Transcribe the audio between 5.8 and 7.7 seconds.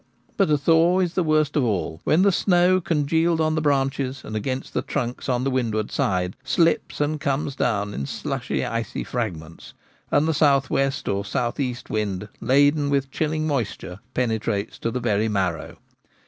side, slips and comes